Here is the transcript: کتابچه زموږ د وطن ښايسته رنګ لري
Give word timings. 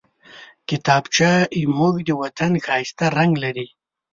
کتابچه 0.69 1.31
زموږ 1.65 1.95
د 2.07 2.09
وطن 2.21 2.53
ښايسته 2.65 3.05
رنګ 3.17 3.33
لري 3.43 3.67